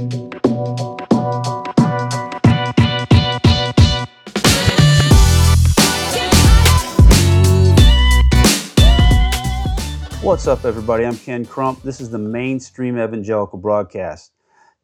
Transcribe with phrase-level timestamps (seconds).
[0.00, 0.08] What's
[10.46, 11.04] up, everybody?
[11.04, 11.82] I'm Ken Crump.
[11.82, 14.32] This is the Mainstream Evangelical Broadcast.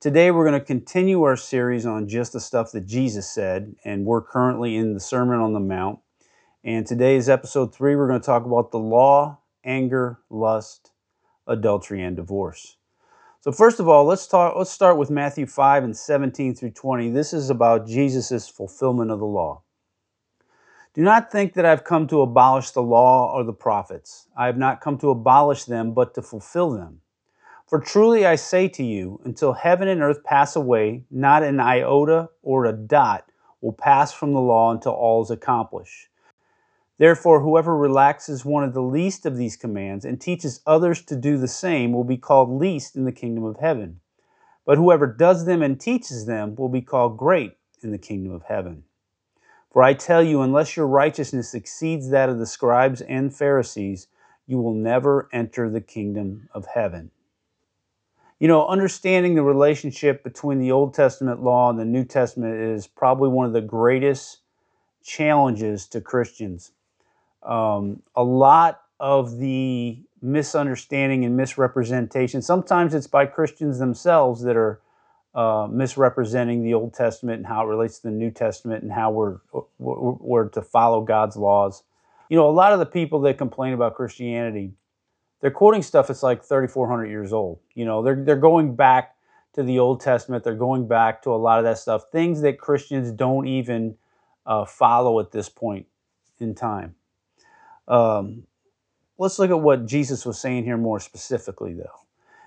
[0.01, 4.05] Today, we're going to continue our series on just the stuff that Jesus said, and
[4.05, 6.01] we're currently in the Sermon on the Mount.
[6.62, 7.96] And today is episode three.
[7.96, 10.91] We're going to talk about the law, anger, lust,
[11.46, 12.77] adultery, and divorce.
[13.47, 14.57] So, first of all, let's talk.
[14.57, 17.11] Let's start with Matthew 5 and 17 through 20.
[17.11, 19.63] This is about Jesus' fulfillment of the law.
[20.95, 24.27] Do not think that I've come to abolish the law or the prophets.
[24.37, 27.03] I have not come to abolish them, but to fulfill them.
[27.68, 32.31] For truly I say to you, until heaven and earth pass away, not an iota
[32.42, 36.09] or a dot will pass from the law until all is accomplished.
[36.98, 41.37] Therefore, whoever relaxes one of the least of these commands and teaches others to do
[41.37, 44.00] the same will be called least in the kingdom of heaven.
[44.64, 48.45] But whoever does them and teaches them will be called great in the kingdom of
[48.45, 48.84] heaven.
[49.70, 54.09] For I tell you, unless your righteousness exceeds that of the scribes and Pharisees,
[54.47, 57.11] you will never enter the kingdom of heaven.
[58.39, 62.87] You know, understanding the relationship between the Old Testament law and the New Testament is
[62.87, 64.39] probably one of the greatest
[65.03, 66.73] challenges to Christians.
[67.47, 74.80] Um, a lot of the misunderstanding and misrepresentation, sometimes it's by Christians themselves that are
[75.34, 79.11] uh, misrepresenting the Old Testament and how it relates to the New Testament and how
[79.11, 79.36] we're,
[79.78, 81.83] we're, to follow God's laws.
[82.30, 84.72] You know, a lot of the people that complain about Christianity,
[85.41, 87.61] they're quoting stuff that's like 3,400 years old.
[87.74, 89.14] You know, they're, they're going back
[89.52, 92.58] to the Old Testament, they're going back to a lot of that stuff, things that
[92.58, 93.97] Christians don't even
[94.47, 95.86] uh, follow at this point
[96.41, 96.94] in time.
[97.89, 98.45] Um,
[99.19, 102.01] let's look at what Jesus was saying here more specifically, though.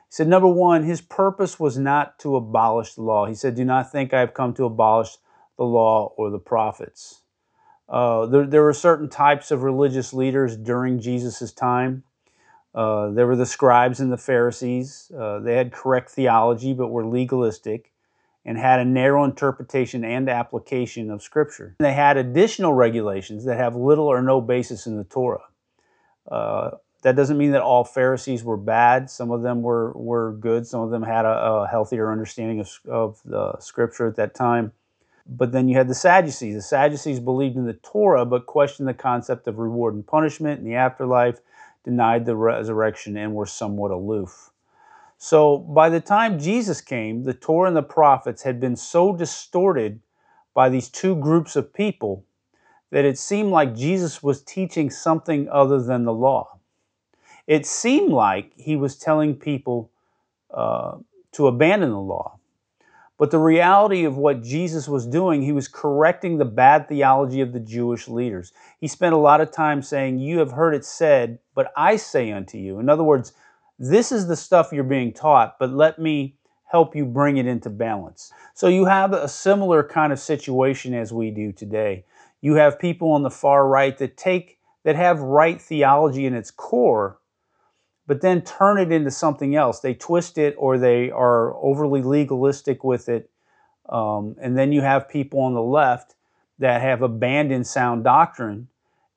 [0.07, 3.25] He said, number one, his purpose was not to abolish the law.
[3.25, 5.17] He said, Do not think I have come to abolish
[5.57, 7.21] the law or the prophets.
[7.87, 12.03] Uh, there, there, were certain types of religious leaders during Jesus' time.
[12.73, 15.11] Uh, there were the scribes and the Pharisees.
[15.17, 17.91] Uh, they had correct theology but were legalistic
[18.45, 21.75] and had a narrow interpretation and application of Scripture.
[21.79, 25.43] They had additional regulations that have little or no basis in the Torah.
[26.29, 29.09] Uh, that doesn't mean that all Pharisees were bad.
[29.09, 30.67] Some of them were, were good.
[30.67, 34.73] Some of them had a, a healthier understanding of, of the scripture at that time.
[35.25, 36.55] But then you had the Sadducees.
[36.55, 40.65] The Sadducees believed in the Torah, but questioned the concept of reward and punishment in
[40.65, 41.39] the afterlife,
[41.83, 44.48] denied the resurrection, and were somewhat aloof.
[45.19, 49.99] So by the time Jesus came, the Torah and the prophets had been so distorted
[50.55, 52.25] by these two groups of people
[52.89, 56.59] that it seemed like Jesus was teaching something other than the law
[57.49, 59.89] it seemed like he was telling people
[60.53, 60.97] uh,
[61.31, 62.37] to abandon the law.
[63.17, 67.51] But the reality of what Jesus was doing, he was correcting the bad theology of
[67.51, 68.53] the Jewish leaders.
[68.79, 72.31] He spent a lot of time saying, You have heard it said, but I say
[72.31, 72.77] unto you.
[72.77, 73.33] In other words,
[73.79, 76.35] this is the stuff you're being taught, but let me
[76.65, 78.31] help you bring it into balance.
[78.53, 82.05] So you have a similar kind of situation as we do today.
[82.41, 86.51] You have people on the far right that take that have right theology in its
[86.51, 87.19] core,
[88.07, 89.79] but then turn it into something else.
[89.79, 93.29] They twist it or they are overly legalistic with it.
[93.89, 96.15] Um, and then you have people on the left
[96.59, 98.68] that have abandoned sound doctrine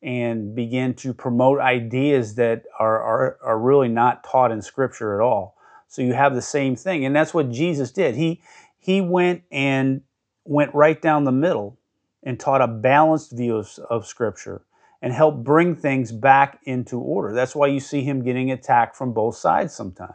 [0.02, 5.24] and begin to promote ideas that are, are, are really not taught in Scripture at
[5.24, 5.56] all.
[5.88, 7.04] So you have the same thing.
[7.04, 8.16] And that's what Jesus did.
[8.16, 8.40] He,
[8.78, 10.02] he went and
[10.44, 11.78] went right down the middle
[12.22, 14.62] and taught a balanced view of, of Scripture
[15.00, 17.34] and help bring things back into order.
[17.34, 20.14] That's why you see him getting attacked from both sides sometimes.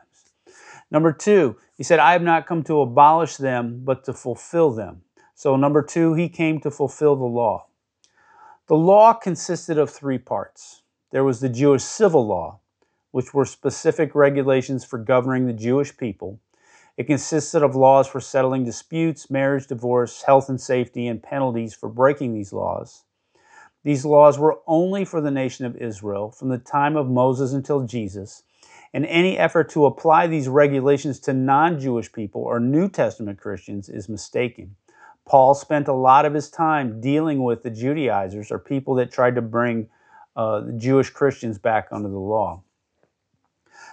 [0.89, 5.01] Number two, he said, I have not come to abolish them, but to fulfill them.
[5.35, 7.66] So, number two, he came to fulfill the law.
[8.67, 12.59] The law consisted of three parts there was the Jewish civil law,
[13.11, 16.41] which were specific regulations for governing the Jewish people.
[16.97, 21.87] It consisted of laws for settling disputes, marriage, divorce, health and safety, and penalties for
[21.87, 23.05] breaking these laws.
[23.85, 27.85] These laws were only for the nation of Israel from the time of Moses until
[27.85, 28.43] Jesus,
[28.93, 33.87] and any effort to apply these regulations to non Jewish people or New Testament Christians
[33.87, 34.75] is mistaken.
[35.27, 39.35] Paul spent a lot of his time dealing with the Judaizers or people that tried
[39.35, 39.89] to bring
[40.35, 42.63] uh, Jewish Christians back under the law.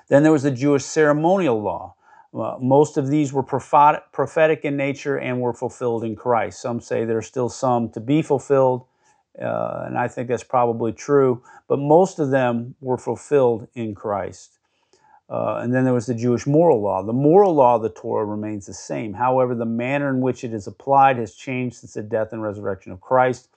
[0.08, 1.96] Then there was the Jewish ceremonial law.
[2.32, 6.60] Uh, most of these were prophetic in nature and were fulfilled in Christ.
[6.60, 8.87] Some say there are still some to be fulfilled,
[9.40, 14.58] uh, and I think that's probably true, but most of them were fulfilled in Christ.
[15.29, 17.03] Uh, and then there was the Jewish moral law.
[17.03, 19.15] The moral law of the Torah remains the same.
[19.15, 22.93] However, the manner in which it is applied has changed since the death and resurrection
[22.93, 23.49] of Christ.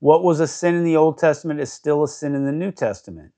[0.00, 2.72] What was a sin in the Old Testament is still a sin in the New
[2.72, 3.32] Testament.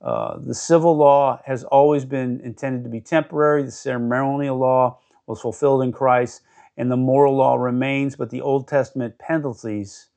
[0.00, 3.62] Uh, the civil law has always been intended to be temporary.
[3.62, 6.42] The ceremonial law was fulfilled in Christ,
[6.76, 10.08] and the moral law remains, but the Old Testament penalties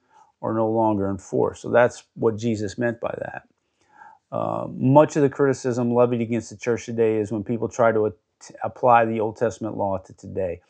[0.42, 1.62] are no longer enforced.
[1.62, 3.48] So that's what Jesus meant by that.
[4.32, 8.14] Uh, much of the criticism levied against the church today is when people try to
[8.64, 10.62] apply the Old Testament law to today.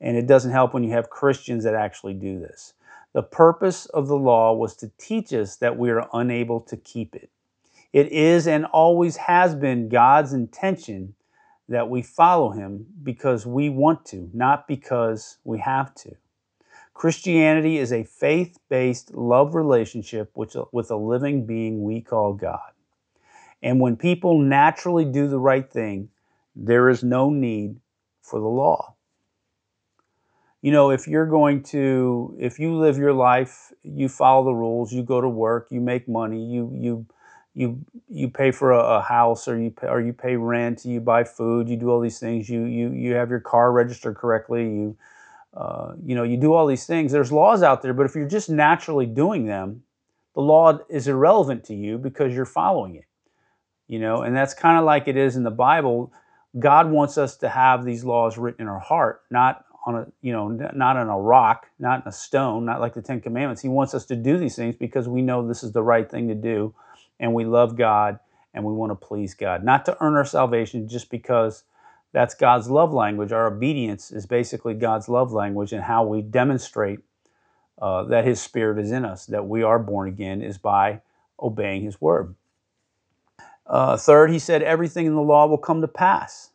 [0.00, 2.74] And it doesn't help when you have Christians that actually do this.
[3.12, 7.14] The purpose of the law was to teach us that we are unable to keep
[7.14, 7.30] it.
[7.92, 11.14] It is and always has been God's intention
[11.68, 16.16] that we follow Him because we want to, not because we have to.
[16.92, 22.73] Christianity is a faith based love relationship with a living being we call God.
[23.64, 26.10] And when people naturally do the right thing,
[26.54, 27.80] there is no need
[28.20, 28.94] for the law.
[30.60, 34.92] You know, if you're going to, if you live your life, you follow the rules,
[34.92, 37.06] you go to work, you make money, you, you,
[37.54, 41.00] you, you pay for a, a house or you pay, or you pay rent, you
[41.00, 44.64] buy food, you do all these things, you, you, you have your car registered correctly,
[44.64, 44.96] you,
[45.54, 47.12] uh, you know, you do all these things.
[47.12, 49.84] There's laws out there, but if you're just naturally doing them,
[50.34, 53.04] the law is irrelevant to you because you're following it
[53.88, 56.12] you know and that's kind of like it is in the bible.
[56.58, 60.32] God wants us to have these laws written in our heart not on a you
[60.32, 63.62] know not on a rock not in a stone not like the ten commandments.
[63.62, 66.28] He wants us to do these things because we know this is the right thing
[66.28, 66.74] to do
[67.20, 68.18] and we love god
[68.52, 69.64] and we want to please god.
[69.64, 71.64] Not to earn our salvation just because
[72.12, 73.32] that's god's love language.
[73.32, 77.00] Our obedience is basically god's love language and how we demonstrate
[77.80, 81.00] uh, that his spirit is in us that we are born again is by
[81.40, 82.34] obeying his word
[83.66, 86.50] uh, third, he said, everything in the law will come to pass.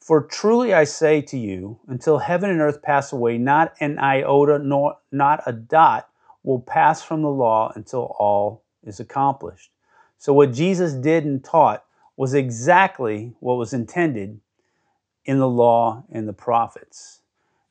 [0.00, 4.58] For truly I say to you, until heaven and earth pass away, not an iota
[4.58, 6.08] nor not a dot
[6.42, 9.70] will pass from the law until all is accomplished.
[10.18, 11.84] So, what Jesus did and taught
[12.16, 14.40] was exactly what was intended
[15.24, 17.20] in the law and the prophets.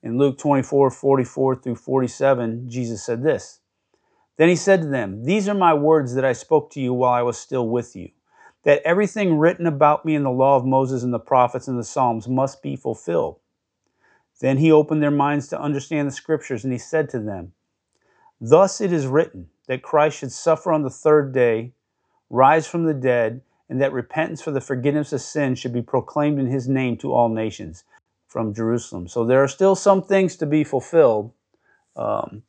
[0.01, 3.59] In Luke 24 44 through 47, Jesus said this
[4.37, 7.11] Then he said to them, These are my words that I spoke to you while
[7.11, 8.11] I was still with you
[8.63, 11.83] that everything written about me in the law of Moses and the prophets and the
[11.83, 13.39] Psalms must be fulfilled.
[14.39, 17.53] Then he opened their minds to understand the scriptures, and he said to them,
[18.39, 21.73] Thus it is written that Christ should suffer on the third day,
[22.29, 26.39] rise from the dead, and that repentance for the forgiveness of sins should be proclaimed
[26.39, 27.83] in his name to all nations
[28.27, 29.07] from Jerusalem.
[29.07, 31.33] So there are still some things to be fulfilled.
[31.95, 32.43] Um,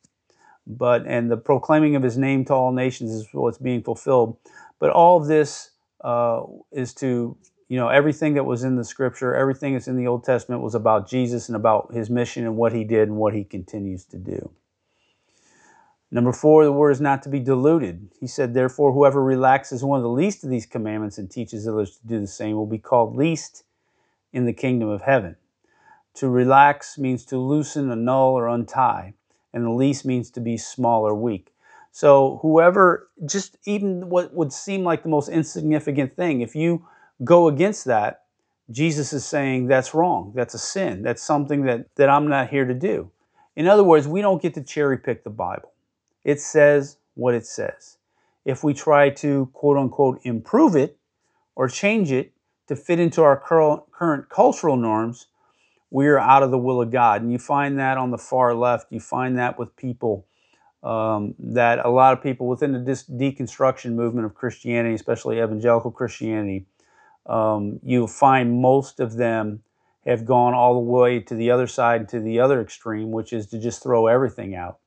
[0.65, 4.37] but and the proclaiming of his name to all nations is what's being fulfilled.
[4.79, 5.70] But all of this
[6.03, 7.37] uh, is to
[7.67, 10.75] you know everything that was in the scripture everything that's in the old testament was
[10.75, 14.17] about jesus and about his mission and what he did and what he continues to
[14.17, 14.51] do.
[16.13, 19.97] Number four the word is not to be diluted he said therefore whoever relaxes one
[19.97, 22.77] of the least of these commandments and teaches others to do the same will be
[22.77, 23.63] called least
[24.33, 25.35] in the kingdom of heaven.
[26.15, 29.13] To relax means to loosen annul or untie
[29.53, 31.53] and the least means to be small or weak
[31.91, 36.85] so whoever, just even what would seem like the most insignificant thing, if you
[37.23, 38.23] go against that,
[38.69, 40.31] Jesus is saying that's wrong.
[40.33, 41.01] That's a sin.
[41.01, 43.11] That's something that, that I'm not here to do.
[43.55, 45.73] In other words, we don't get to cherry pick the Bible.
[46.23, 47.97] It says what it says.
[48.45, 50.97] If we try to quote unquote improve it
[51.55, 52.31] or change it
[52.67, 55.27] to fit into our current cultural norms,
[55.89, 57.21] we are out of the will of God.
[57.21, 58.87] And you find that on the far left.
[58.89, 60.25] You find that with people
[60.83, 66.65] um, that a lot of people within the deconstruction movement of Christianity, especially evangelical Christianity,
[67.27, 69.61] um, you find most of them
[70.05, 73.45] have gone all the way to the other side, to the other extreme, which is
[73.47, 74.79] to just throw everything out.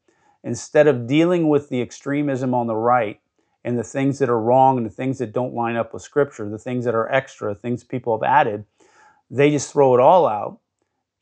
[0.42, 3.20] Instead of dealing with the extremism on the right
[3.64, 6.48] and the things that are wrong and the things that don't line up with Scripture,
[6.48, 8.64] the things that are extra, things people have added,
[9.30, 10.58] they just throw it all out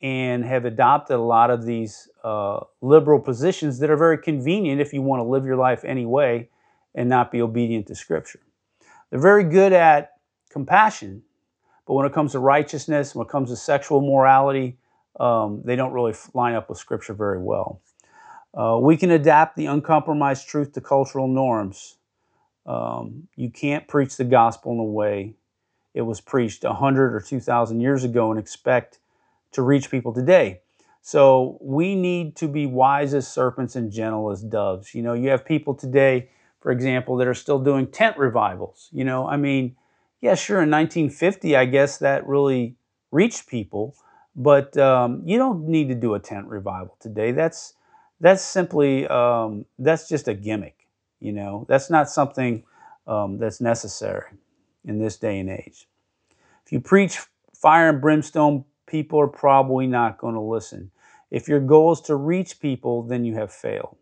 [0.03, 4.93] and have adopted a lot of these uh, liberal positions that are very convenient if
[4.93, 6.49] you want to live your life anyway
[6.93, 8.41] and not be obedient to Scripture.
[9.09, 10.17] They're very good at
[10.49, 11.23] compassion,
[11.87, 14.77] but when it comes to righteousness, when it comes to sexual morality,
[15.19, 17.81] um, they don't really line up with Scripture very well.
[18.53, 21.95] Uh, we can adapt the uncompromised truth to cultural norms.
[22.65, 25.35] Um, you can't preach the gospel in a way
[25.93, 28.99] it was preached 100 or 2,000 years ago and expect
[29.53, 30.61] to reach people today.
[31.01, 34.95] So we need to be wise as serpents and gentle as doves.
[34.95, 36.29] You know, you have people today,
[36.61, 38.89] for example, that are still doing tent revivals.
[38.91, 39.75] You know, I mean,
[40.21, 42.77] yeah, sure, in 1950, I guess that really
[43.11, 43.95] reached people,
[44.35, 47.31] but um, you don't need to do a tent revival today.
[47.31, 47.73] That's
[48.21, 50.87] that's simply um, that's just a gimmick.
[51.19, 52.63] You know, that's not something
[53.05, 54.31] um, that's necessary
[54.85, 55.89] in this day and age.
[56.65, 57.19] If you preach
[57.53, 60.91] fire and brimstone, people are probably not going to listen.
[61.31, 63.97] If your goal is to reach people, then you have failed.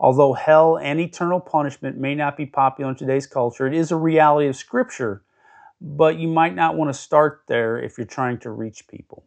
[0.00, 3.96] Although hell and eternal punishment may not be popular in today's culture, it is a
[3.96, 5.22] reality of Scripture,
[5.80, 9.24] but you might not want to start there if you're trying to reach people.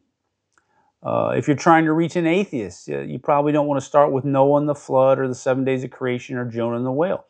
[1.04, 4.24] Uh, if you're trying to reach an atheist, you probably don't want to start with
[4.24, 7.26] Noah and the flood or the seven days of creation or Jonah and the whale.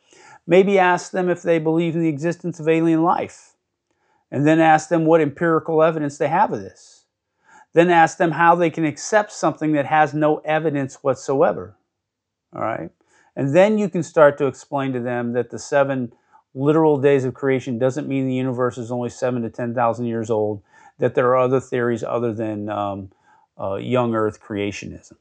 [0.46, 3.54] Maybe ask them if they believe in the existence of alien life,
[4.30, 7.01] and then ask them what empirical evidence they have of this.
[7.74, 11.76] Then ask them how they can accept something that has no evidence whatsoever.
[12.54, 12.90] All right?
[13.34, 16.12] And then you can start to explain to them that the seven
[16.54, 20.62] literal days of creation doesn't mean the universe is only seven to 10,000 years old,
[20.98, 23.10] that there are other theories other than um,
[23.58, 25.14] uh, young earth creationism.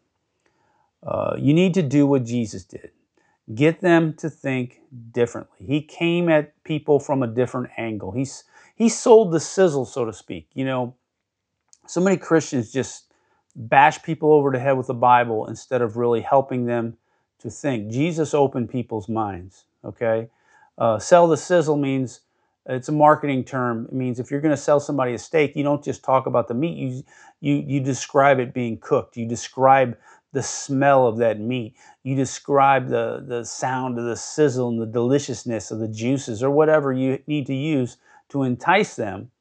[1.01, 2.91] Uh, you need to do what Jesus did
[3.55, 4.81] get them to think
[5.11, 5.65] differently.
[5.65, 8.11] He came at people from a different angle.
[8.11, 8.43] He's,
[8.75, 10.47] he sold the sizzle, so to speak.
[10.53, 10.95] You know,
[11.91, 13.11] so many Christians just
[13.53, 16.95] bash people over the head with the Bible instead of really helping them
[17.39, 17.91] to think.
[17.91, 20.29] Jesus opened people's minds, okay?
[20.77, 22.21] Uh, sell the sizzle means
[22.65, 23.87] it's a marketing term.
[23.87, 26.47] It means if you're going to sell somebody a steak, you don't just talk about
[26.47, 26.77] the meat.
[26.77, 27.03] You
[27.41, 29.17] you you describe it being cooked.
[29.17, 29.97] You describe
[30.31, 31.75] the smell of that meat.
[32.03, 36.51] You describe the the sound of the sizzle and the deliciousness of the juices or
[36.51, 37.97] whatever you need to use
[38.29, 39.31] to entice them.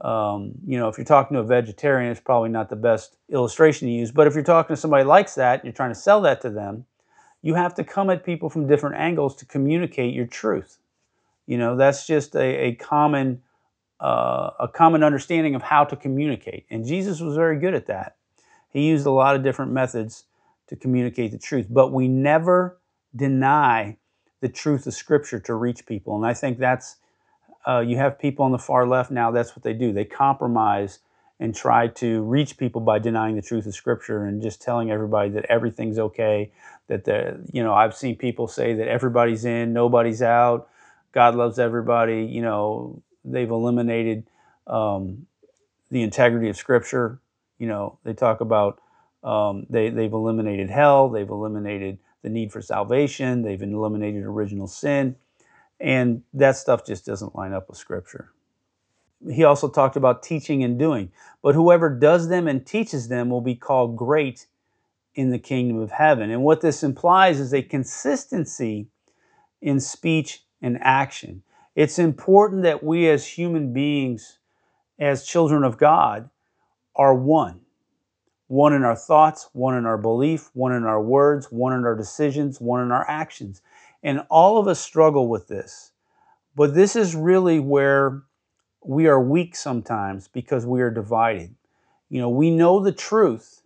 [0.00, 3.88] Um, you know, if you're talking to a vegetarian, it's probably not the best illustration
[3.88, 4.10] to use.
[4.10, 6.84] But if you're talking to somebody likes that, you're trying to sell that to them,
[7.42, 10.78] you have to come at people from different angles to communicate your truth.
[11.46, 13.42] You know, that's just a, a common
[14.00, 16.66] uh, a common understanding of how to communicate.
[16.68, 18.16] And Jesus was very good at that.
[18.70, 20.24] He used a lot of different methods
[20.66, 22.80] to communicate the truth, but we never
[23.14, 23.96] deny
[24.40, 26.16] the truth of Scripture to reach people.
[26.16, 26.96] And I think that's,
[27.66, 29.92] uh, you have people on the far left now, that's what they do.
[29.92, 31.00] They compromise
[31.40, 35.30] and try to reach people by denying the truth of Scripture and just telling everybody
[35.30, 36.52] that everything's okay.
[36.88, 40.68] That the, you know, I've seen people say that everybody's in, nobody's out,
[41.12, 42.24] God loves everybody.
[42.24, 44.26] You know, they've eliminated
[44.66, 45.26] um,
[45.90, 47.18] the integrity of Scripture.
[47.58, 48.80] You know, they talk about
[49.22, 55.16] um, they, they've eliminated hell, they've eliminated the need for salvation, they've eliminated original sin,
[55.84, 58.32] and that stuff just doesn't line up with Scripture.
[59.30, 61.12] He also talked about teaching and doing,
[61.42, 64.46] but whoever does them and teaches them will be called great
[65.14, 66.30] in the kingdom of heaven.
[66.30, 68.88] And what this implies is a consistency
[69.60, 71.42] in speech and action.
[71.76, 74.38] It's important that we as human beings,
[74.98, 76.30] as children of God,
[76.96, 77.60] are one.
[78.46, 81.94] One in our thoughts, one in our belief, one in our words, one in our
[81.94, 83.60] decisions, one in our actions.
[84.04, 85.90] And all of us struggle with this.
[86.54, 88.22] But this is really where
[88.84, 91.54] we are weak sometimes because we are divided.
[92.08, 93.62] You know, we know the truth,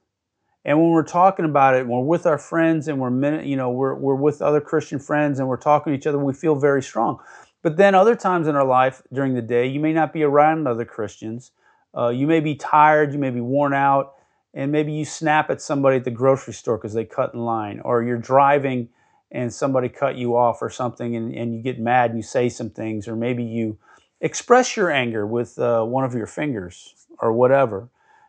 [0.65, 3.95] and when we're talking about it, we're with our friends and we're, you know, we're,
[3.95, 7.19] we're with other Christian friends and we're talking to each other, we feel very strong.
[7.63, 10.69] But then other times in our life during the day, you may not be around
[10.69, 11.53] other Christians.
[11.97, 14.15] Uh, you may be tired, you may be worn out,
[14.55, 17.81] and maybe you snap at somebody at the grocery store because they cut in line,
[17.81, 18.91] or you're driving
[19.31, 22.49] and somebody cut you off or something and, and you get mad and you say
[22.49, 23.79] some things, or maybe you
[24.21, 27.89] express your anger with uh, one of your fingers or whatever.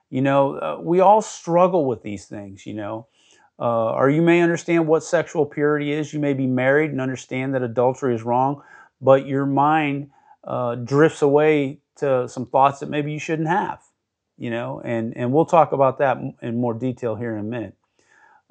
[0.10, 3.08] You know, uh, we all struggle with these things, you know.
[3.60, 6.14] Uh, or you may understand what sexual purity is.
[6.14, 8.64] You may be married and understand that adultery is wrong,
[9.02, 10.12] but your mind
[10.46, 13.82] uh, drifts away to some thoughts that maybe you shouldn't have,
[14.38, 14.82] you know.
[14.84, 17.76] And and we'll talk about that in more detail here in a minute.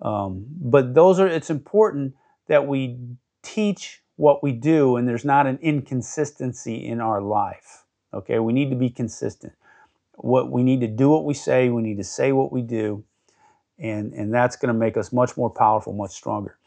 [0.01, 1.27] Um, but those are.
[1.27, 2.15] It's important
[2.49, 2.99] that we
[3.43, 7.85] teach what we do, and there's not an inconsistency in our life.
[8.13, 9.53] Okay, we need to be consistent
[10.19, 13.05] what we need to do what we say, we need to say what we do,
[13.79, 16.59] and, and that's going to make us much more powerful, much stronger.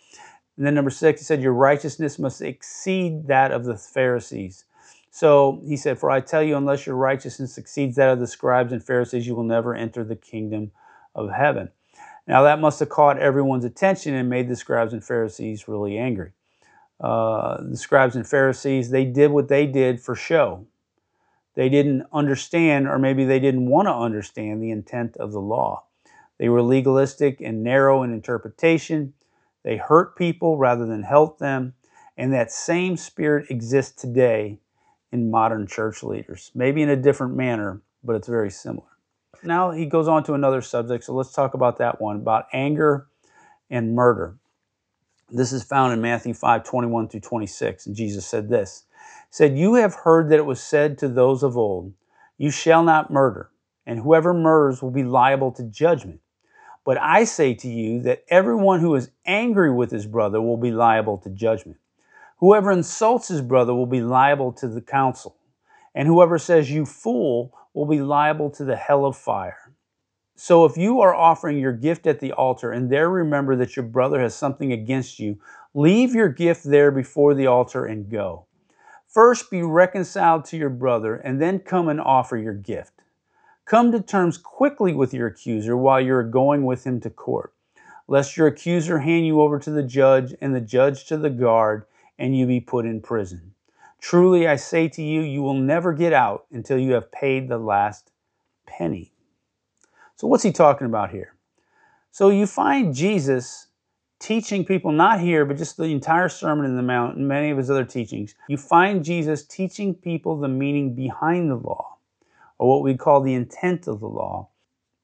[0.57, 4.65] And then number six, he said, Your righteousness must exceed that of the Pharisees.
[5.09, 8.71] So he said, For I tell you, unless your righteousness exceeds that of the scribes
[8.71, 10.71] and Pharisees, you will never enter the kingdom
[11.13, 11.69] of heaven.
[12.31, 16.31] Now that must have caught everyone's attention and made the scribes and Pharisees really angry.
[16.99, 20.65] Uh, the scribes and Pharisees, they did what they did for show
[21.55, 25.83] they didn't understand, or maybe they didn't want to understand, the intent of the law.
[26.37, 29.13] They were legalistic and narrow in interpretation.
[29.63, 31.73] They hurt people rather than help them.
[32.17, 34.59] And that same spirit exists today
[35.11, 38.90] in modern church leaders, maybe in a different manner, but it's very similar.
[39.43, 43.07] Now he goes on to another subject, so let's talk about that one about anger
[43.69, 44.37] and murder.
[45.29, 47.87] This is found in Matthew 5 21 through 26.
[47.87, 48.85] And Jesus said this
[49.29, 51.93] said, You have heard that it was said to those of old,
[52.37, 53.49] You shall not murder,
[53.85, 56.19] and whoever murders will be liable to judgment.
[56.83, 60.71] But I say to you that everyone who is angry with his brother will be
[60.71, 61.77] liable to judgment.
[62.37, 65.37] Whoever insults his brother will be liable to the council,
[65.95, 69.71] and whoever says, You fool, will be liable to the hell of fire.
[70.35, 73.85] So if you are offering your gift at the altar and there remember that your
[73.85, 75.37] brother has something against you,
[75.73, 78.47] leave your gift there before the altar and go.
[79.07, 83.03] First be reconciled to your brother and then come and offer your gift.
[83.65, 87.53] Come to terms quickly with your accuser while you are going with him to court,
[88.07, 91.85] lest your accuser hand you over to the judge and the judge to the guard
[92.17, 93.50] and you be put in prison.
[94.01, 97.59] Truly I say to you, you will never get out until you have paid the
[97.59, 98.11] last
[98.65, 99.13] penny.
[100.15, 101.35] So, what's he talking about here?
[102.11, 103.67] So, you find Jesus
[104.19, 107.57] teaching people, not here, but just the entire Sermon in the Mount and many of
[107.57, 108.33] his other teachings.
[108.49, 111.97] You find Jesus teaching people the meaning behind the law,
[112.57, 114.49] or what we call the intent of the law.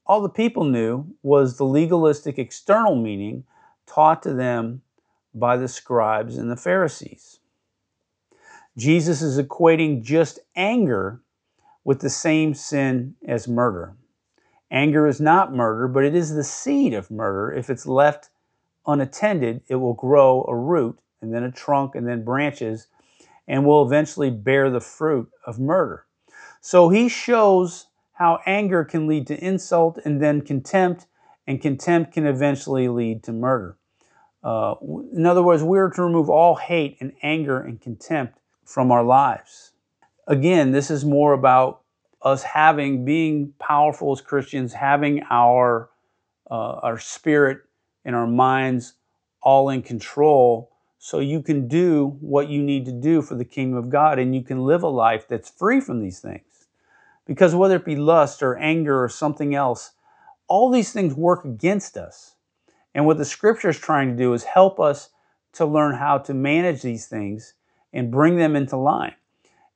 [0.08, 3.44] All the people knew was the legalistic external meaning
[3.86, 4.82] taught to them
[5.36, 7.40] by the scribes and the Pharisees.
[8.78, 11.22] Jesus is equating just anger
[11.84, 13.98] with the same sin as murder.
[14.70, 17.52] Anger is not murder, but it is the seed of murder.
[17.52, 18.30] If it's left
[18.86, 22.88] unattended, it will grow a root and then a trunk and then branches
[23.48, 26.06] and will eventually bear the fruit of murder.
[26.62, 31.08] So he shows how anger can lead to insult and then contempt,
[31.48, 33.78] and contempt can eventually lead to murder.
[34.44, 34.76] Uh,
[35.14, 39.04] in other words, we are to remove all hate and anger and contempt from our
[39.04, 39.72] lives.
[40.28, 41.82] Again, this is more about
[42.22, 45.90] us having, being powerful as Christians, having our,
[46.52, 47.60] uh, our spirit
[48.04, 48.94] and our minds
[49.42, 53.78] all in control so you can do what you need to do for the kingdom
[53.78, 56.68] of God and you can live a life that's free from these things.
[57.26, 59.92] Because whether it be lust or anger or something else,
[60.50, 62.36] all these things work against us.
[62.94, 65.10] And what the scripture is trying to do is help us
[65.54, 67.54] to learn how to manage these things
[67.94, 69.16] and bring them into line.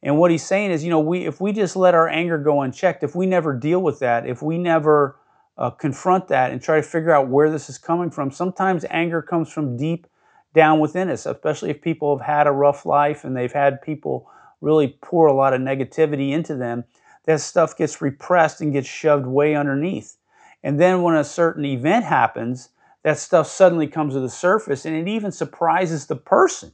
[0.04, 2.62] And what he's saying is, you know, we if we just let our anger go
[2.62, 5.18] unchecked, if we never deal with that, if we never
[5.58, 9.22] uh, confront that and try to figure out where this is coming from, sometimes anger
[9.22, 10.08] comes from deep
[10.54, 14.30] down within us, especially if people have had a rough life and they've had people
[14.60, 16.84] really pour a lot of negativity into them.
[17.26, 20.18] That stuff gets repressed and gets shoved way underneath.
[20.64, 22.70] And then when a certain event happens,
[23.04, 26.74] that stuff suddenly comes to the surface and it even surprises the person.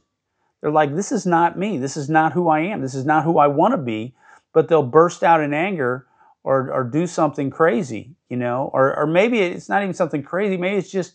[0.60, 1.78] They're like, this is not me.
[1.78, 2.82] This is not who I am.
[2.82, 4.14] This is not who I want to be.
[4.52, 6.06] But they'll burst out in anger
[6.42, 10.56] or, or do something crazy, you know, or, or maybe it's not even something crazy.
[10.56, 11.14] Maybe it's just,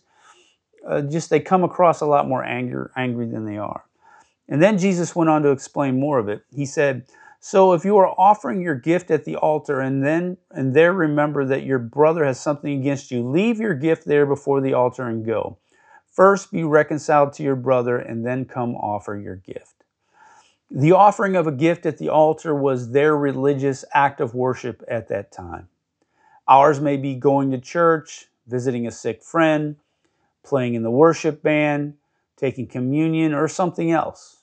[0.88, 3.84] uh, just they come across a lot more anger, angry than they are.
[4.48, 6.44] And then Jesus went on to explain more of it.
[6.54, 7.06] He said,
[7.40, 11.44] so if you are offering your gift at the altar and then and there remember
[11.44, 15.26] that your brother has something against you, leave your gift there before the altar and
[15.26, 15.58] go.
[16.14, 19.82] First be reconciled to your brother and then come offer your gift.
[20.70, 25.08] The offering of a gift at the altar was their religious act of worship at
[25.08, 25.68] that time.
[26.46, 29.74] Ours may be going to church, visiting a sick friend,
[30.44, 31.94] playing in the worship band,
[32.36, 34.36] taking communion, or something else.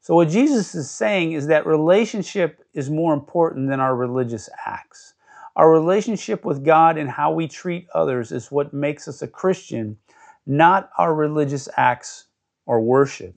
[0.00, 5.14] So, what Jesus is saying is that relationship is more important than our religious acts.
[5.54, 9.98] Our relationship with God and how we treat others is what makes us a Christian,
[10.46, 12.26] not our religious acts
[12.66, 13.34] or worship.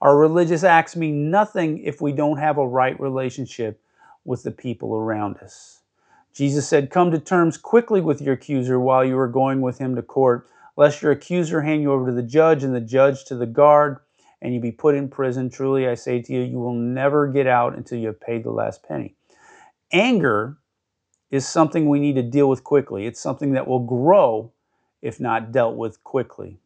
[0.00, 3.80] Our religious acts mean nothing if we don't have a right relationship
[4.24, 5.80] with the people around us.
[6.34, 9.96] Jesus said, Come to terms quickly with your accuser while you are going with him
[9.96, 13.34] to court, lest your accuser hand you over to the judge and the judge to
[13.34, 13.98] the guard
[14.42, 15.48] and you be put in prison.
[15.48, 18.50] Truly, I say to you, you will never get out until you have paid the
[18.50, 19.14] last penny.
[19.92, 20.58] Anger
[21.30, 23.06] is something we need to deal with quickly.
[23.06, 24.52] It's something that will grow
[25.06, 26.58] if not dealt with quickly.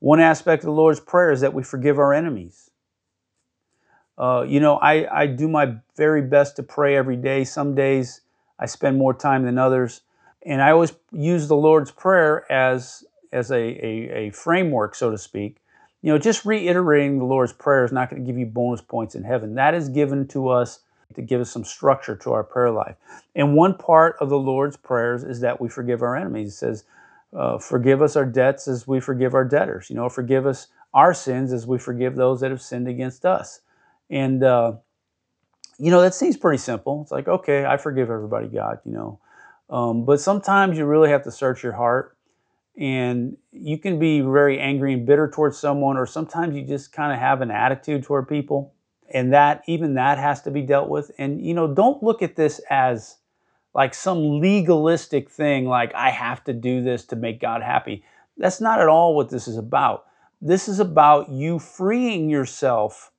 [0.00, 2.70] One aspect of the Lord's Prayer is that we forgive our enemies.
[4.18, 7.44] Uh, you know, I, I do my very best to pray every day.
[7.44, 8.22] Some days
[8.58, 10.02] I spend more time than others.
[10.44, 15.18] And I always use the Lord's Prayer as, as a, a, a framework, so to
[15.18, 15.56] speak,
[16.02, 19.14] you know, just reiterating the Lord's Prayer is not going to give you bonus points
[19.14, 19.54] in heaven.
[19.54, 20.80] That is given to us
[21.14, 22.96] to give us some structure to our prayer life.
[23.34, 26.54] And one part of the Lord's prayers is that we forgive our enemies.
[26.54, 26.84] It says,
[27.32, 29.88] uh, forgive us our debts as we forgive our debtors.
[29.90, 33.60] You know, forgive us our sins as we forgive those that have sinned against us.
[34.08, 34.72] And, uh,
[35.78, 37.00] you know, that seems pretty simple.
[37.02, 39.20] It's like, okay, I forgive everybody, God, you know.
[39.70, 42.16] Um, but sometimes you really have to search your heart
[42.76, 47.12] and you can be very angry and bitter towards someone, or sometimes you just kind
[47.12, 48.72] of have an attitude toward people.
[49.12, 51.10] And that, even that has to be dealt with.
[51.18, 53.16] And, you know, don't look at this as
[53.74, 58.04] like some legalistic thing, like I have to do this to make God happy.
[58.36, 60.06] That's not at all what this is about.
[60.40, 63.12] This is about you freeing yourself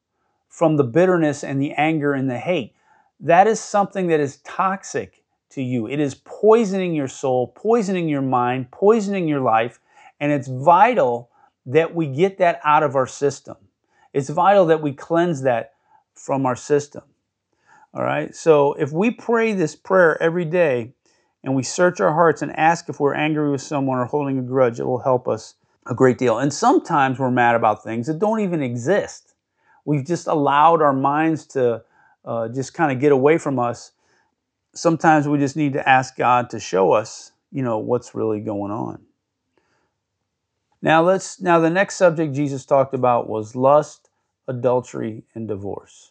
[0.50, 2.74] from the bitterness and the anger and the hate.
[3.20, 5.88] That is something that is toxic to you.
[5.88, 9.80] It is poisoning your soul, poisoning your mind, poisoning your life,
[10.20, 11.30] and it's vital
[11.66, 13.58] that we get that out of our system.
[14.14, 15.74] It's vital that we cleanse that
[16.14, 17.04] from our system.
[17.94, 18.34] All right?
[18.36, 20.94] So if we pray this prayer every day
[21.44, 24.44] and we search our hearts and ask if we're angry with someone or holding a
[24.44, 25.56] grudge, it will help us
[25.88, 26.40] a great deal.
[26.40, 29.34] And sometimes we're mad about things that don't even exist.
[29.84, 31.84] We've just allowed our minds to
[32.24, 33.92] uh, just kind of get away from us.
[34.74, 38.72] Sometimes we just need to ask God to show us, you know, what's really going
[38.72, 39.04] on.
[40.82, 44.10] Now let's now the next subject Jesus talked about was lust,
[44.48, 46.11] adultery, and divorce.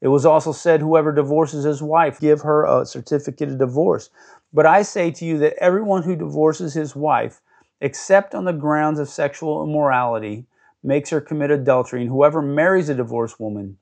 [0.00, 4.10] It was also said, Whoever divorces his wife, give her a certificate of divorce.
[4.52, 7.40] But I say to you that everyone who divorces his wife,
[7.80, 10.46] except on the grounds of sexual immorality,
[10.82, 13.78] makes her commit adultery, and whoever marries a divorced woman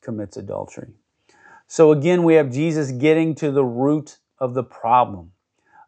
[0.00, 0.92] commits adultery.
[1.66, 5.32] So again, we have Jesus getting to the root of the problem.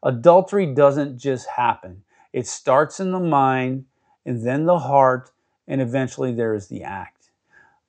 [0.02, 3.86] Adultery doesn't just happen, it starts in the mind,
[4.26, 5.30] and then the heart,
[5.66, 7.21] and eventually there is the act.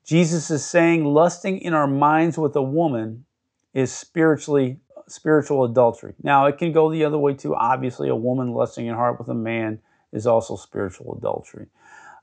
[0.05, 3.25] Jesus is saying lusting in our minds with a woman
[3.73, 6.13] is spiritually spiritual adultery.
[6.23, 7.55] Now, it can go the other way too.
[7.55, 9.79] Obviously, a woman lusting in heart with a man
[10.11, 11.67] is also spiritual adultery.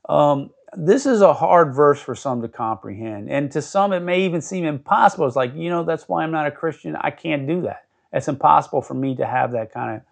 [0.08, 3.30] Um, this is a hard verse for some to comprehend.
[3.30, 5.26] And to some, it may even seem impossible.
[5.26, 6.96] It's like, you know, that's why I'm not a Christian.
[6.96, 7.86] I can't do that.
[8.12, 10.02] It's impossible for me to have that kind of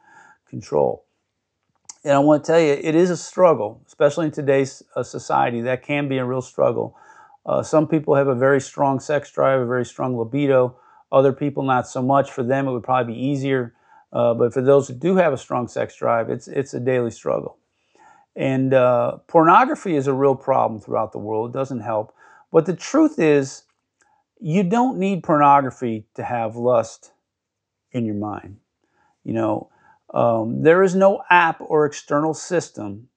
[0.48, 1.04] control.
[2.04, 5.62] And I want to tell you, it is a struggle, especially in today's uh, society.
[5.62, 6.96] That can be a real struggle.
[7.48, 10.76] Uh, some people have a very strong sex drive, a very strong libido.
[11.10, 12.30] Other people, not so much.
[12.30, 13.74] For them, it would probably be easier.
[14.12, 17.10] Uh, but for those who do have a strong sex drive, it's, it's a daily
[17.10, 17.56] struggle.
[18.36, 21.50] And uh, pornography is a real problem throughout the world.
[21.50, 22.14] It doesn't help.
[22.52, 23.62] But the truth is,
[24.38, 27.12] you don't need pornography to have lust
[27.92, 28.58] in your mind.
[29.24, 29.70] You know,
[30.12, 33.08] um, there is no app or external system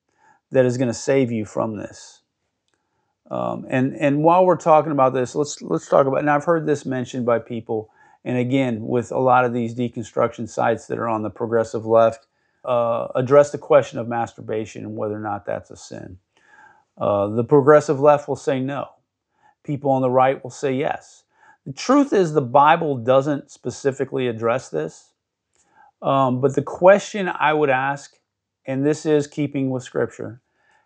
[0.52, 2.21] that is going to save you from this.
[3.32, 6.20] Um, and and while we're talking about this, let's let's talk about.
[6.20, 7.90] And I've heard this mentioned by people,
[8.26, 12.28] and again with a lot of these deconstruction sites that are on the progressive left,
[12.66, 16.18] uh, address the question of masturbation and whether or not that's a sin.
[16.98, 18.90] Uh, the progressive left will say no.
[19.64, 21.24] People on the right will say yes.
[21.66, 25.14] The truth is, the Bible doesn't specifically address this.
[26.02, 28.18] Um, but the question I would ask,
[28.66, 30.41] and this is keeping with Scripture,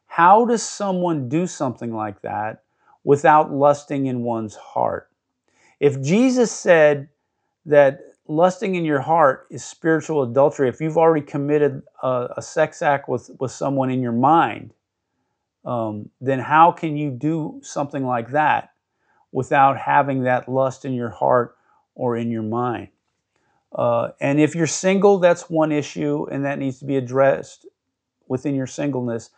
[0.07, 2.63] how does someone do something like that
[3.03, 5.09] without lusting in one's heart?
[5.79, 7.09] If Jesus said
[7.65, 12.81] that lusting in your heart is spiritual adultery, if you've already committed a, a sex
[12.81, 14.73] act with, with someone in your mind,
[15.65, 18.69] um, then how can you do something like that
[19.31, 21.57] without having that lust in your heart
[21.95, 22.89] or in your mind?
[23.73, 27.65] Uh, and if you're single, that's one issue, and that needs to be addressed
[28.27, 29.31] within your singleness.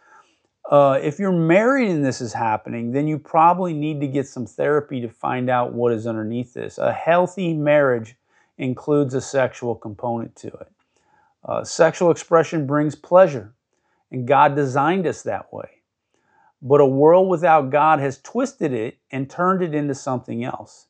[0.69, 4.45] Uh, if you're married and this is happening, then you probably need to get some
[4.45, 6.77] therapy to find out what is underneath this.
[6.77, 8.15] A healthy marriage
[8.57, 10.71] includes a sexual component to it.
[11.45, 13.53] Uh, sexual expression brings pleasure,
[14.11, 15.69] and God designed us that way.
[16.61, 20.87] But a world without God has twisted it and turned it into something else.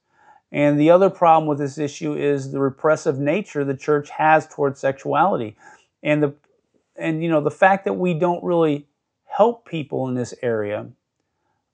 [0.51, 4.79] And the other problem with this issue is the repressive nature the church has towards
[4.79, 5.55] sexuality.
[6.01, 6.33] And the
[6.95, 8.87] and you know the fact that we don't really
[9.37, 10.87] help people in this area.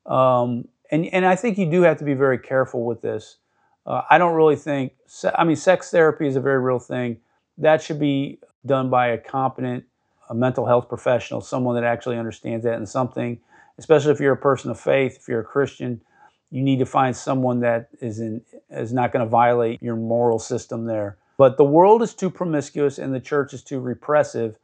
[0.05, 3.37] Um, and, and I think you do have to be very careful with this.
[3.85, 4.93] Uh, I don't really think,
[5.35, 7.17] I mean, sex therapy is a very real thing.
[7.57, 9.85] That should be done by a competent
[10.29, 13.39] a mental health professional, someone that actually understands that and something,
[13.77, 16.01] especially if you're a person of faith, if you're a Christian,
[16.49, 20.39] you need to find someone that is in is not going to violate your moral
[20.39, 21.17] system there.
[21.37, 24.57] But the world is too promiscuous and the church is too repressive,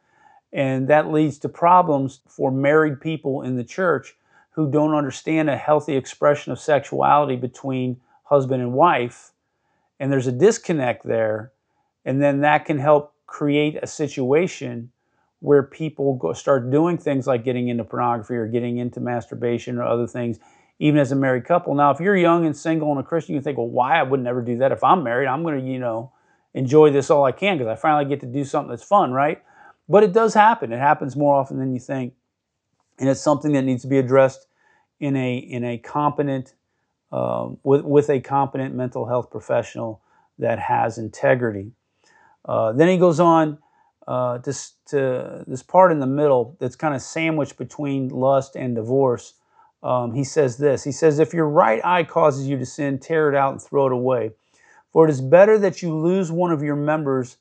[0.52, 4.16] and that leads to problems for married people in the church
[4.52, 9.32] who don't understand a healthy expression of sexuality between husband and wife,
[10.00, 11.52] and there's a disconnect there,
[12.06, 14.92] and then that can help create a situation
[15.40, 19.84] where people go start doing things like getting into pornography or getting into masturbation or
[19.84, 20.40] other things,
[20.80, 21.74] even as a married couple.
[21.74, 24.22] Now, if you're young and single and a Christian, you think, well, why I would
[24.22, 25.28] never do that if I'm married?
[25.28, 26.12] I'm going to, you know,
[26.54, 29.42] enjoy this all I can because I finally get to do something that's fun, right?
[29.90, 30.72] But it does happen.
[30.72, 32.14] It happens more often than you think,
[33.00, 34.46] and it's something that needs to be addressed
[35.00, 36.54] in a in a competent
[37.12, 40.02] um, with with a competent mental health professional
[40.38, 41.72] that has integrity.
[42.46, 43.58] Uh, then he goes on
[44.08, 48.76] uh, this, to this part in the middle that's kind of sandwiched between lust and
[48.76, 49.36] divorce.
[49.84, 53.30] Um, he says this He says, If your right eye causes you to sin, tear
[53.30, 54.32] it out and throw it away.
[54.92, 57.38] For it is better that you lose one of your members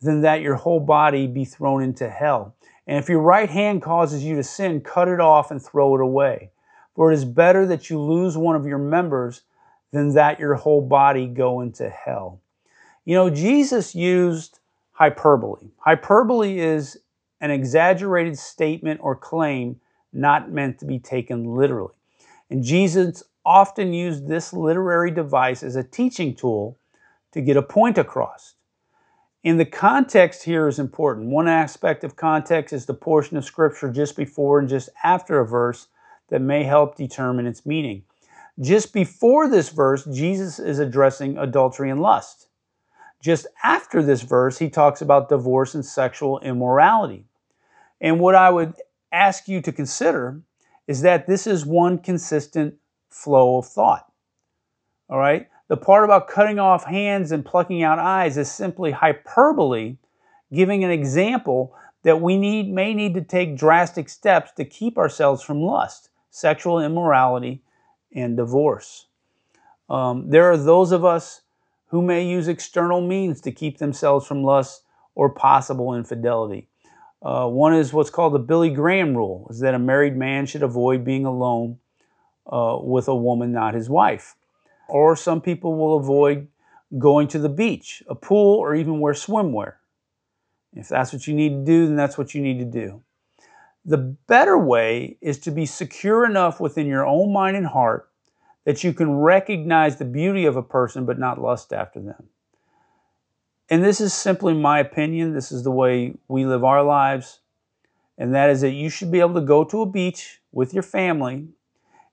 [0.00, 2.54] than that your whole body be thrown into hell.
[2.86, 6.00] And if your right hand causes you to sin, cut it off and throw it
[6.00, 6.50] away.
[6.94, 9.42] For it is better that you lose one of your members
[9.92, 12.40] than that your whole body go into hell.
[13.04, 14.60] You know, Jesus used
[14.92, 15.68] hyperbole.
[15.78, 16.98] Hyperbole is
[17.40, 19.80] an exaggerated statement or claim
[20.12, 21.94] not meant to be taken literally.
[22.50, 26.78] And Jesus often used this literary device as a teaching tool
[27.32, 28.53] to get a point across.
[29.44, 31.26] In the context here is important.
[31.26, 35.46] One aspect of context is the portion of scripture just before and just after a
[35.46, 35.88] verse
[36.30, 38.04] that may help determine its meaning.
[38.58, 42.48] Just before this verse, Jesus is addressing adultery and lust.
[43.22, 47.26] Just after this verse, he talks about divorce and sexual immorality.
[48.00, 48.72] And what I would
[49.12, 50.40] ask you to consider
[50.86, 52.76] is that this is one consistent
[53.10, 54.10] flow of thought.
[55.10, 55.48] All right?
[55.74, 59.96] The part about cutting off hands and plucking out eyes is simply hyperbole,
[60.52, 65.42] giving an example that we need may need to take drastic steps to keep ourselves
[65.42, 67.60] from lust, sexual immorality,
[68.14, 69.08] and divorce.
[69.90, 71.40] Um, there are those of us
[71.88, 74.84] who may use external means to keep themselves from lust
[75.16, 76.68] or possible infidelity.
[77.20, 80.62] Uh, one is what's called the Billy Graham rule, is that a married man should
[80.62, 81.78] avoid being alone
[82.46, 84.36] uh, with a woman not his wife.
[84.88, 86.48] Or some people will avoid
[86.98, 89.74] going to the beach, a pool, or even wear swimwear.
[90.74, 93.02] If that's what you need to do, then that's what you need to do.
[93.84, 98.08] The better way is to be secure enough within your own mind and heart
[98.64, 102.28] that you can recognize the beauty of a person but not lust after them.
[103.68, 105.34] And this is simply my opinion.
[105.34, 107.40] This is the way we live our lives.
[108.16, 110.82] And that is that you should be able to go to a beach with your
[110.82, 111.48] family.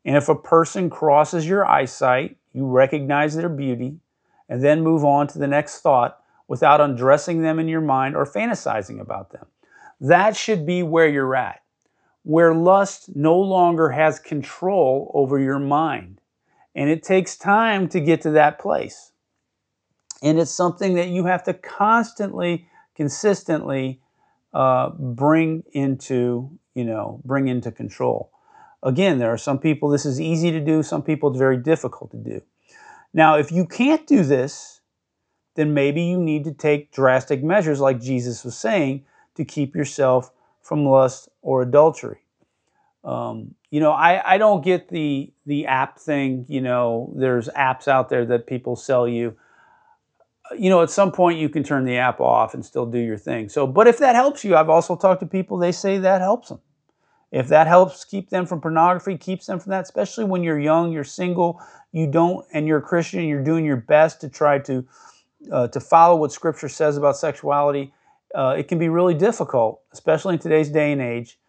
[0.04, 3.98] And if a person crosses your eyesight, you recognize their beauty
[4.50, 8.26] and then move on to the next thought without undressing them in your mind or
[8.26, 9.46] fantasizing about them.
[10.02, 11.62] That should be where you're at,
[12.24, 16.20] where lust no longer has control over your mind.
[16.76, 19.12] And it takes time to get to that place.
[20.22, 24.02] And it's something that you have to constantly, consistently
[24.54, 28.32] uh, bring into, you know, bring into control.
[28.84, 32.12] Again, there are some people this is easy to do, some people it's very difficult
[32.12, 32.42] to do.
[33.14, 34.82] Now, if you can't do this,
[35.56, 40.32] then maybe you need to take drastic measures, like Jesus was saying, to keep yourself
[40.62, 42.20] from lust or adultery.
[43.04, 46.46] Um, you know, I, I don't get the the app thing.
[46.48, 49.36] You know, there's apps out there that people sell you.
[50.58, 53.18] You know, at some point you can turn the app off and still do your
[53.18, 53.50] thing.
[53.50, 55.58] So, but if that helps you, I've also talked to people.
[55.58, 56.60] They say that helps them.
[57.32, 60.92] If that helps keep them from pornography, keeps them from that, especially when you're young,
[60.92, 64.86] you're single, you don't, and you're a Christian, you're doing your best to try to
[65.52, 67.94] uh, to follow what Scripture says about sexuality.
[68.36, 71.40] Uh, it can be really difficult, especially in today's day and age.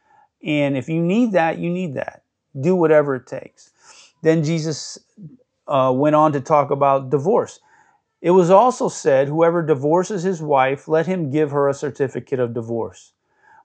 [0.42, 2.23] And if you need that, you need that.
[2.59, 3.71] Do whatever it takes.
[4.23, 4.99] Then Jesus
[5.68, 7.61] uh, went on to talk about divorce.
[8.21, 12.55] It was also said, Whoever divorces his wife, let him give her a certificate of
[12.55, 13.12] divorce.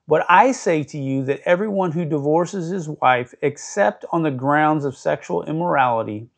[0.07, 4.85] But I say to you that everyone who divorces his wife, except on the grounds
[4.85, 6.29] of sexual immorality,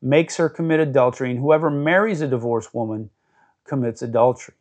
[0.00, 3.10] makes her commit adultery, and whoever marries a divorced woman
[3.64, 4.54] commits adultery.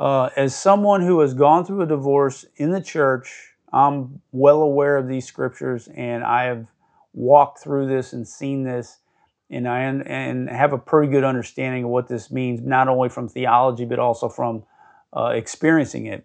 [0.00, 4.96] Uh, as someone who has gone through a divorce in the church, I'm well aware
[4.96, 6.66] of these scriptures and I have
[7.14, 8.98] walked through this and seen this
[9.50, 13.28] and I and have a pretty good understanding of what this means, not only from
[13.28, 14.64] theology but also from
[15.16, 16.24] uh, experiencing it.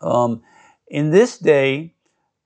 [0.00, 0.42] Um,
[0.88, 1.94] in this day,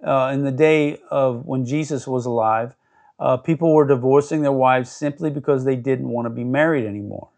[0.06, 2.74] uh, in the day of when Jesus was alive,
[3.20, 7.28] Uh, people were divorcing their wives simply because they didn't want to be married anymore.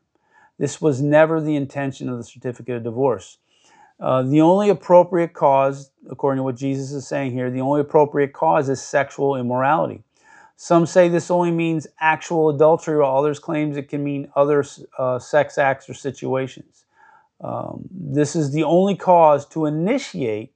[0.59, 3.39] This was never the intention of the certificate of divorce.
[3.99, 8.35] Uh, the only appropriate cause, according to what Jesus is saying here, the only appropriate
[8.35, 10.05] cause is sexual immorality.
[10.57, 14.63] Some say this only means actual adultery, while others claim it can mean other
[14.99, 16.85] uh, sex acts or situations.
[17.41, 20.53] Um, this is the only cause to initiate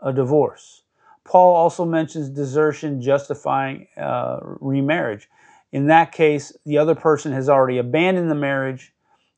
[0.00, 0.82] a divorce.
[1.24, 5.28] Paul also mentions desertion justifying uh, remarriage.
[5.72, 8.92] In that case, the other person has already abandoned the marriage,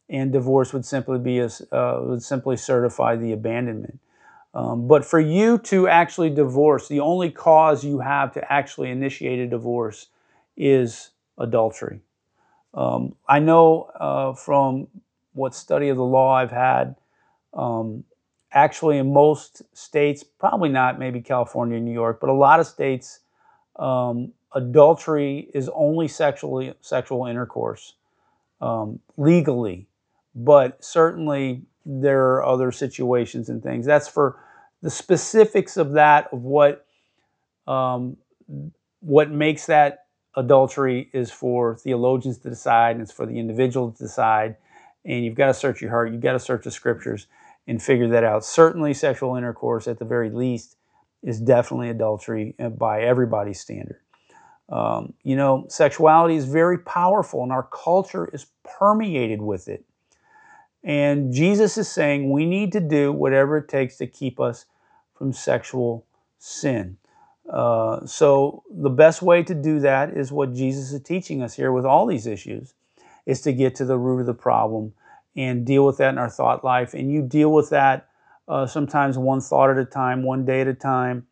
[0.08, 4.00] and divorce would simply be a, uh, would simply certify the abandonment.
[4.54, 9.38] Um, but for you to actually divorce, the only cause you have to actually initiate
[9.38, 10.08] a divorce
[10.56, 12.00] is adultery.
[12.74, 14.88] Um, I know uh, from
[15.36, 16.96] what study of the law I've had,
[17.54, 18.04] um,
[18.52, 23.20] actually in most states, probably not maybe California, New York, but a lot of states,
[23.76, 27.94] um, adultery is only sexually sexual intercourse
[28.60, 29.86] um, legally,
[30.34, 33.84] but certainly there are other situations and things.
[33.84, 34.40] That's for
[34.82, 36.86] the specifics of that of what
[37.66, 38.16] um,
[39.00, 43.98] what makes that adultery is for theologians to decide and it's for the individual to
[43.98, 44.56] decide
[45.06, 47.26] and you've got to search your heart you've got to search the scriptures
[47.68, 48.44] and figure that out.
[48.44, 50.76] Certainly sexual intercourse at the very least
[51.22, 54.00] is definitely adultery uh, by everybody's standard.
[54.68, 58.46] Um, you know sexuality is very powerful and our culture is
[58.78, 59.84] permeated with it.
[60.82, 64.66] And jesus is saying we need to do whatever it takes to keep us
[65.14, 66.04] from sexual
[66.38, 66.98] sin.
[67.48, 71.72] Uh, so the best way to do that is what Jesus is teaching us here
[71.72, 72.74] with all these issues,
[73.26, 74.94] is to get to the root of the problem
[75.36, 76.94] and deal with that in our thought life.
[76.94, 78.08] And you deal with that
[78.48, 81.26] uh, sometimes one thought at a time, one day at a time.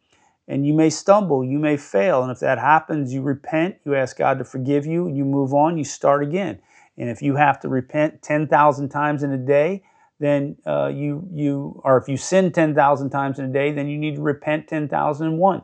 [0.46, 2.22] And you may stumble, you may fail.
[2.22, 5.78] And if that happens, you repent, you ask God to forgive you, you move on,
[5.78, 6.60] you start again.
[6.98, 9.82] And if you have to repent 10,000 times in a day,
[10.20, 13.98] then uh, you you or if you sin 10,000 times in a day, then you
[13.98, 15.62] need to repent 10,001.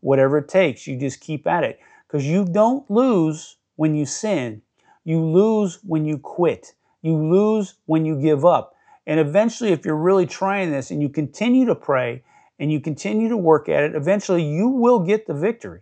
[0.00, 4.62] Whatever it takes, you just keep at it because you don't lose when you sin.
[5.10, 6.74] You lose when you quit.
[7.02, 8.76] You lose when you give up.
[9.08, 12.22] And eventually if you're really trying this and you continue to pray
[12.60, 15.80] and you continue to work at it, eventually you will get the victory.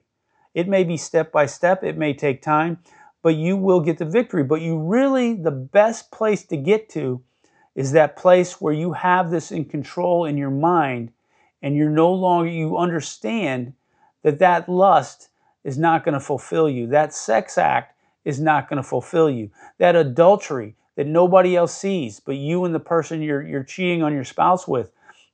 [0.54, 2.78] It may be step by step, it may take time,
[3.20, 4.44] but you will get the victory.
[4.44, 7.22] But you really, the best place to get to
[7.74, 11.12] is that place where you have this in control in your mind
[11.60, 13.74] and you're no longer, you understand
[14.22, 15.28] that that lust
[15.64, 16.86] is not going to fulfill you.
[16.86, 19.50] That sex act is not going to fulfill you.
[19.78, 24.12] That adultery that nobody else sees, but you and the person you're, you're cheating on
[24.12, 24.90] your spouse with,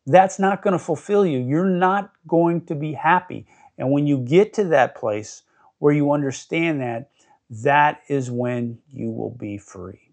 [0.06, 1.38] that's not going to fulfill you.
[1.38, 3.46] You're not going to be happy.
[3.78, 5.42] And when you get to that place
[5.78, 7.10] where you understand that,
[7.48, 10.10] that is when you will be free.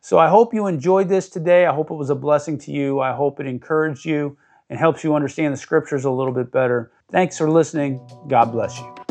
[0.00, 1.66] So I hope you enjoyed this today.
[1.66, 3.00] I hope it was a blessing to you.
[3.00, 4.36] I hope it encouraged you
[4.68, 6.90] and helps you understand the scriptures a little bit better.
[7.10, 8.00] Thanks for listening.
[8.28, 9.03] God bless you.